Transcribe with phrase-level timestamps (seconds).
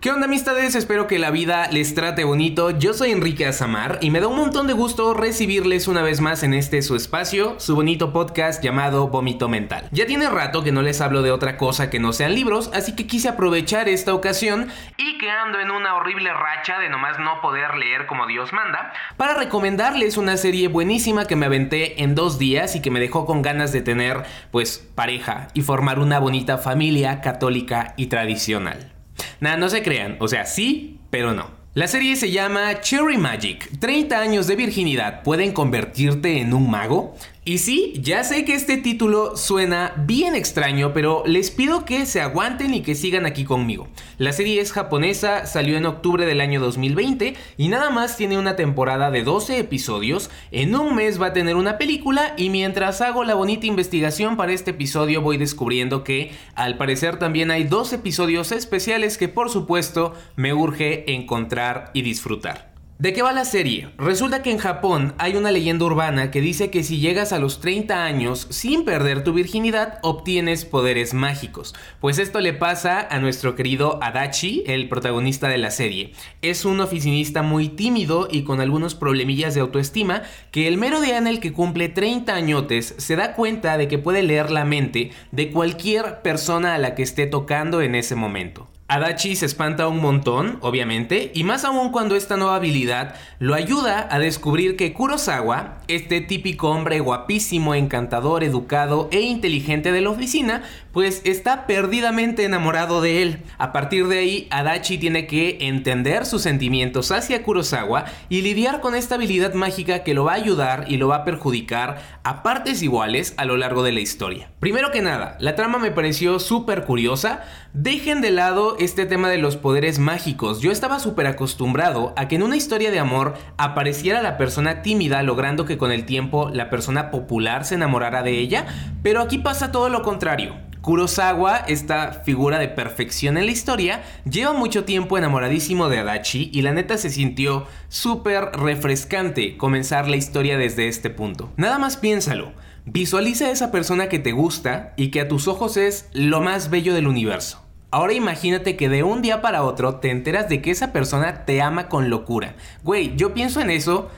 [0.00, 0.76] ¿Qué onda amistades?
[0.76, 2.70] Espero que la vida les trate bonito.
[2.70, 6.42] Yo soy Enrique Azamar y me da un montón de gusto recibirles una vez más
[6.42, 9.86] en este su espacio, su bonito podcast llamado Vómito Mental.
[9.90, 12.96] Ya tiene rato que no les hablo de otra cosa que no sean libros, así
[12.96, 17.42] que quise aprovechar esta ocasión y que ando en una horrible racha de nomás no
[17.42, 22.38] poder leer como Dios manda, para recomendarles una serie buenísima que me aventé en dos
[22.38, 26.56] días y que me dejó con ganas de tener pues pareja y formar una bonita
[26.56, 28.94] familia católica y tradicional.
[29.40, 31.60] Nada, no se crean, o sea, sí, pero no.
[31.72, 33.78] La serie se llama Cherry Magic.
[33.78, 37.14] 30 años de virginidad pueden convertirte en un mago.
[37.42, 42.20] Y sí, ya sé que este título suena bien extraño, pero les pido que se
[42.20, 43.88] aguanten y que sigan aquí conmigo.
[44.18, 48.56] La serie es japonesa, salió en octubre del año 2020 y nada más tiene una
[48.56, 50.30] temporada de 12 episodios.
[50.50, 54.52] En un mes va a tener una película y mientras hago la bonita investigación para
[54.52, 60.12] este episodio voy descubriendo que al parecer también hay dos episodios especiales que por supuesto
[60.36, 62.69] me urge encontrar y disfrutar.
[63.00, 63.88] ¿De qué va la serie?
[63.96, 67.58] Resulta que en Japón hay una leyenda urbana que dice que si llegas a los
[67.62, 71.74] 30 años sin perder tu virginidad, obtienes poderes mágicos.
[71.98, 76.12] Pues esto le pasa a nuestro querido Adachi, el protagonista de la serie.
[76.42, 81.16] Es un oficinista muy tímido y con algunos problemillas de autoestima que el mero día
[81.16, 85.12] en el que cumple 30 añotes se da cuenta de que puede leer la mente
[85.32, 88.69] de cualquier persona a la que esté tocando en ese momento.
[88.90, 94.08] Adachi se espanta un montón, obviamente, y más aún cuando esta nueva habilidad lo ayuda
[94.10, 100.64] a descubrir que Kurosawa, este típico hombre guapísimo, encantador, educado e inteligente de la oficina,
[100.92, 103.42] pues está perdidamente enamorado de él.
[103.58, 108.94] A partir de ahí, Adachi tiene que entender sus sentimientos hacia Kurosawa y lidiar con
[108.94, 112.82] esta habilidad mágica que lo va a ayudar y lo va a perjudicar a partes
[112.82, 114.50] iguales a lo largo de la historia.
[114.60, 117.42] Primero que nada, la trama me pareció súper curiosa.
[117.72, 120.60] Dejen de lado este tema de los poderes mágicos.
[120.60, 125.22] Yo estaba súper acostumbrado a que en una historia de amor apareciera la persona tímida
[125.22, 128.66] logrando que con el tiempo la persona popular se enamorara de ella,
[129.02, 130.69] pero aquí pasa todo lo contrario.
[130.82, 136.62] Kurosawa, esta figura de perfección en la historia, lleva mucho tiempo enamoradísimo de Adachi y
[136.62, 141.52] la neta se sintió súper refrescante comenzar la historia desde este punto.
[141.56, 142.52] Nada más piénsalo,
[142.86, 146.70] visualiza a esa persona que te gusta y que a tus ojos es lo más
[146.70, 147.62] bello del universo.
[147.90, 151.60] Ahora imagínate que de un día para otro te enteras de que esa persona te
[151.60, 152.54] ama con locura.
[152.84, 154.08] Güey, yo pienso en eso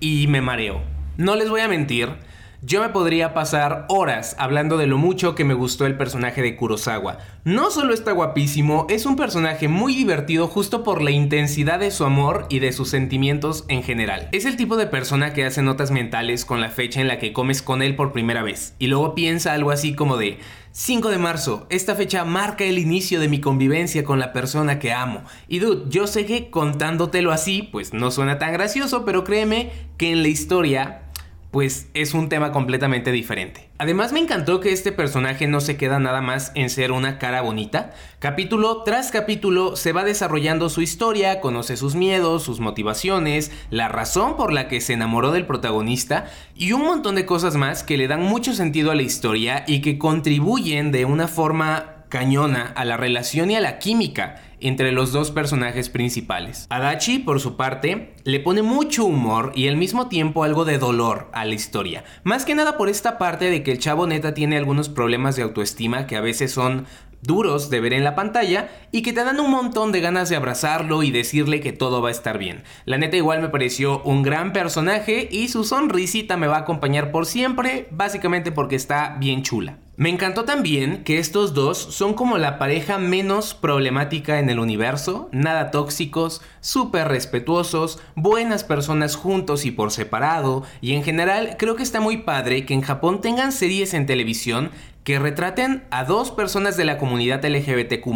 [0.00, 0.82] y me mareo.
[1.16, 2.10] No les voy a mentir,
[2.66, 6.56] yo me podría pasar horas hablando de lo mucho que me gustó el personaje de
[6.56, 7.18] Kurosawa.
[7.44, 12.04] No solo está guapísimo, es un personaje muy divertido justo por la intensidad de su
[12.04, 14.28] amor y de sus sentimientos en general.
[14.32, 17.32] Es el tipo de persona que hace notas mentales con la fecha en la que
[17.32, 20.40] comes con él por primera vez y luego piensa algo así como de
[20.72, 24.92] 5 de marzo, esta fecha marca el inicio de mi convivencia con la persona que
[24.92, 25.22] amo.
[25.48, 30.12] Y dude, yo sé que contándotelo así, pues no suena tan gracioso, pero créeme que
[30.12, 31.05] en la historia
[31.50, 33.68] pues es un tema completamente diferente.
[33.78, 37.42] Además me encantó que este personaje no se queda nada más en ser una cara
[37.42, 37.92] bonita.
[38.18, 44.36] Capítulo tras capítulo se va desarrollando su historia, conoce sus miedos, sus motivaciones, la razón
[44.36, 48.08] por la que se enamoró del protagonista y un montón de cosas más que le
[48.08, 52.96] dan mucho sentido a la historia y que contribuyen de una forma cañona a la
[52.96, 56.66] relación y a la química entre los dos personajes principales.
[56.70, 61.28] Adachi, por su parte, le pone mucho humor y al mismo tiempo algo de dolor
[61.32, 62.04] a la historia.
[62.24, 65.42] Más que nada por esta parte de que el chavo neta tiene algunos problemas de
[65.42, 66.86] autoestima que a veces son
[67.22, 70.36] duros de ver en la pantalla y que te dan un montón de ganas de
[70.36, 72.62] abrazarlo y decirle que todo va a estar bien.
[72.84, 77.10] La neta igual me pareció un gran personaje y su sonrisita me va a acompañar
[77.10, 79.78] por siempre, básicamente porque está bien chula.
[79.98, 85.30] Me encantó también que estos dos son como la pareja menos problemática en el universo,
[85.32, 91.82] nada tóxicos, súper respetuosos, buenas personas juntos y por separado, y en general creo que
[91.82, 94.70] está muy padre que en Japón tengan series en televisión
[95.02, 98.06] que retraten a dos personas de la comunidad LGBTQ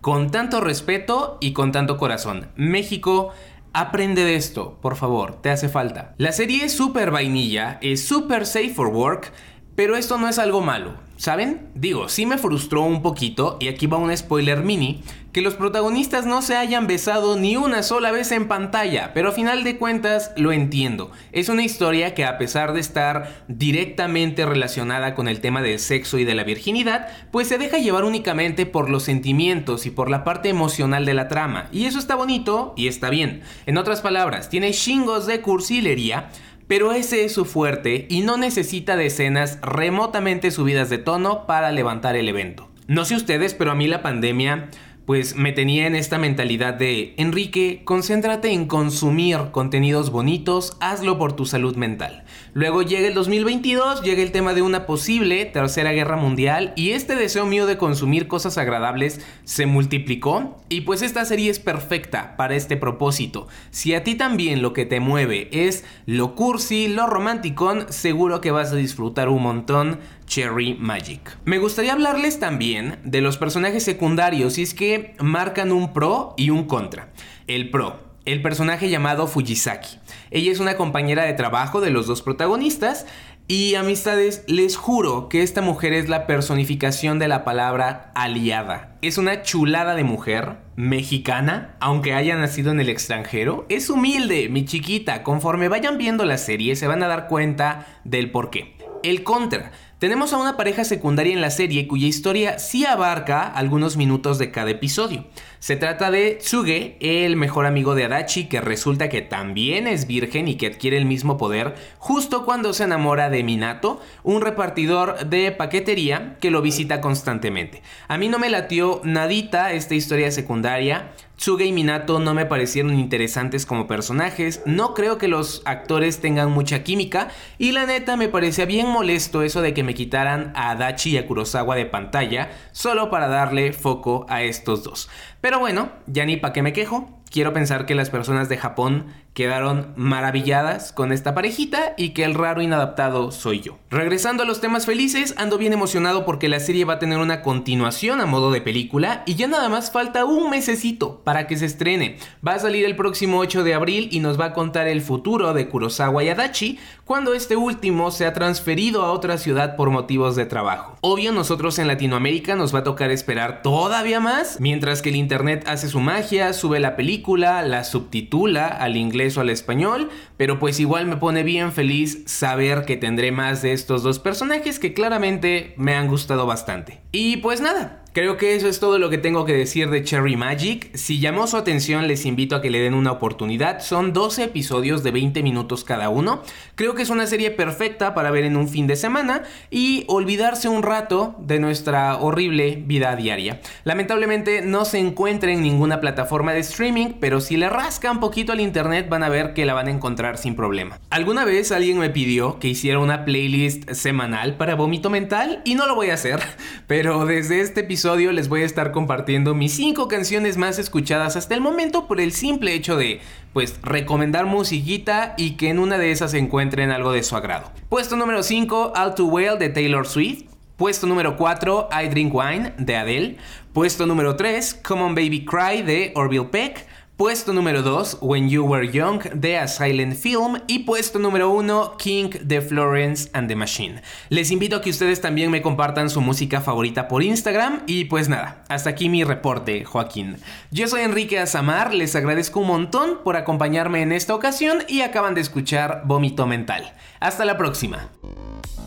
[0.00, 2.52] con tanto respeto y con tanto corazón.
[2.54, 3.32] México,
[3.72, 6.14] aprende de esto, por favor, te hace falta.
[6.18, 9.32] La serie es súper vainilla, es súper safe for work,
[9.74, 11.68] Pero esto no es algo malo, ¿saben?
[11.74, 15.02] Digo, sí me frustró un poquito, y aquí va un spoiler mini,
[15.32, 19.32] que los protagonistas no se hayan besado ni una sola vez en pantalla, pero a
[19.32, 21.10] final de cuentas lo entiendo.
[21.32, 26.18] Es una historia que a pesar de estar directamente relacionada con el tema del sexo
[26.18, 30.22] y de la virginidad, pues se deja llevar únicamente por los sentimientos y por la
[30.22, 33.40] parte emocional de la trama, y eso está bonito y está bien.
[33.64, 36.28] En otras palabras, tiene chingos de cursilería,
[36.66, 41.72] pero ese es su fuerte y no necesita de escenas remotamente subidas de tono para
[41.72, 42.68] levantar el evento.
[42.88, 44.68] No sé ustedes, pero a mí la pandemia
[45.06, 51.34] pues me tenía en esta mentalidad de, Enrique, concéntrate en consumir contenidos bonitos, hazlo por
[51.34, 52.24] tu salud mental.
[52.54, 57.16] Luego llega el 2022, llega el tema de una posible tercera guerra mundial y este
[57.16, 62.54] deseo mío de consumir cosas agradables se multiplicó y pues esta serie es perfecta para
[62.54, 63.48] este propósito.
[63.70, 68.50] Si a ti también lo que te mueve es lo cursi, lo romanticón, seguro que
[68.50, 71.36] vas a disfrutar un montón Cherry Magic.
[71.44, 76.50] Me gustaría hablarles también de los personajes secundarios y es que marcan un pro y
[76.50, 77.08] un contra.
[77.46, 79.98] El pro, el personaje llamado Fujisaki.
[80.30, 83.06] Ella es una compañera de trabajo de los dos protagonistas
[83.48, 88.96] y amistades, les juro que esta mujer es la personificación de la palabra aliada.
[89.02, 93.66] Es una chulada de mujer, mexicana, aunque haya nacido en el extranjero.
[93.68, 95.22] Es humilde, mi chiquita.
[95.22, 98.76] Conforme vayan viendo la serie se van a dar cuenta del por qué.
[99.02, 99.72] El contra.
[100.02, 104.50] Tenemos a una pareja secundaria en la serie cuya historia sí abarca algunos minutos de
[104.50, 105.26] cada episodio.
[105.60, 110.48] Se trata de Tsuge, el mejor amigo de Adachi, que resulta que también es virgen
[110.48, 115.52] y que adquiere el mismo poder justo cuando se enamora de Minato, un repartidor de
[115.52, 117.80] paquetería que lo visita constantemente.
[118.08, 121.12] A mí no me latió nadita esta historia secundaria.
[121.36, 126.52] Tsuge y Minato no me parecieron interesantes como personajes, no creo que los actores tengan
[126.52, 130.70] mucha química y la neta me parecía bien molesto eso de que me quitaran a
[130.70, 135.08] Adachi y a Kurosawa de pantalla solo para darle foco a estos dos.
[135.40, 137.18] Pero bueno, ya ni pa' qué me quejo.
[137.30, 142.34] Quiero pensar que las personas de Japón quedaron maravilladas con esta parejita y que el
[142.34, 143.78] raro inadaptado soy yo.
[143.90, 147.42] Regresando a los temas felices, ando bien emocionado porque la serie va a tener una
[147.42, 151.66] continuación a modo de película y ya nada más falta un mesecito para que se
[151.66, 152.18] estrene.
[152.46, 155.54] Va a salir el próximo 8 de abril y nos va a contar el futuro
[155.54, 160.36] de Kurosawa y Adachi cuando este último se ha transferido a otra ciudad por motivos
[160.36, 160.96] de trabajo.
[161.00, 165.64] Obvio, nosotros en Latinoamérica nos va a tocar esperar todavía más, mientras que el internet
[165.66, 170.80] hace su magia, sube la película, la subtitula al inglés o al español, pero pues
[170.80, 175.74] igual me pone bien feliz saber que tendré más de estos dos personajes que claramente
[175.76, 177.00] me han gustado bastante.
[177.12, 180.36] Y pues nada, Creo que eso es todo lo que tengo que decir de Cherry
[180.36, 180.94] Magic.
[180.94, 183.80] Si llamó su atención, les invito a que le den una oportunidad.
[183.80, 186.42] Son 12 episodios de 20 minutos cada uno.
[186.74, 190.68] Creo que es una serie perfecta para ver en un fin de semana y olvidarse
[190.68, 193.62] un rato de nuestra horrible vida diaria.
[193.84, 198.60] Lamentablemente no se encuentra en ninguna plataforma de streaming, pero si le rascan poquito al
[198.60, 201.00] internet van a ver que la van a encontrar sin problema.
[201.08, 205.86] Alguna vez alguien me pidió que hiciera una playlist semanal para vómito mental y no
[205.86, 206.40] lo voy a hacer,
[206.86, 211.54] pero desde este episodio les voy a estar compartiendo mis 5 canciones más escuchadas hasta
[211.54, 213.20] el momento por el simple hecho de,
[213.52, 217.70] pues, recomendar musiquita y que en una de esas encuentren algo de su agrado.
[217.88, 220.46] Puesto número 5, All Too Well de Taylor Swift.
[220.76, 223.36] Puesto número 4, I Drink Wine de Adele.
[223.72, 226.86] Puesto número 3, Come On Baby Cry de Orville Peck.
[227.16, 230.60] Puesto número 2, When You Were Young de A Silent Film.
[230.66, 234.00] Y puesto número 1, King de Florence and the Machine.
[234.30, 237.82] Les invito a que ustedes también me compartan su música favorita por Instagram.
[237.86, 240.38] Y pues nada, hasta aquí mi reporte, Joaquín.
[240.70, 245.34] Yo soy Enrique Azamar, les agradezco un montón por acompañarme en esta ocasión y acaban
[245.34, 246.94] de escuchar Vómito Mental.
[247.20, 248.08] Hasta la próxima.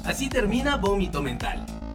[0.04, 1.64] Así termina Vómito Mental.